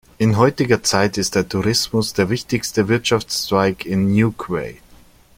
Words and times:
In 0.17 0.35
heutiger 0.35 0.81
Zeit 0.81 1.19
ist 1.19 1.35
der 1.35 1.47
Tourismus 1.47 2.13
der 2.13 2.31
wichtigste 2.31 2.87
Wirtschaftszweig 2.87 3.85
in 3.85 4.11
"Newquay". 4.11 4.81